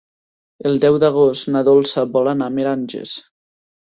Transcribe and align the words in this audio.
El 0.69 0.79
deu 0.85 0.95
d'agost 1.03 1.51
na 1.55 1.63
Dolça 1.69 2.07
vol 2.17 2.31
anar 2.33 2.51
a 2.51 2.55
Meranges. 2.59 3.15